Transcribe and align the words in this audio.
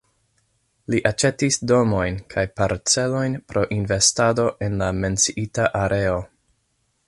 Li 0.93 1.01
aĉetis 1.09 1.59
domojn 1.71 2.17
kaj 2.35 2.45
parcelojn 2.61 3.37
pro 3.53 3.65
investado 3.77 4.49
en 4.69 4.81
la 4.83 4.91
menciita 5.05 5.69
areo. 5.85 6.21